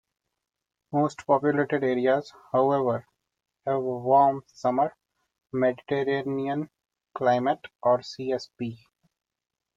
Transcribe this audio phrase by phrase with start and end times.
[0.91, 3.05] Most populated areas, however,
[3.67, 4.95] have a warm-summer
[5.53, 6.71] Mediterranean
[7.13, 8.79] climate, or "Csb".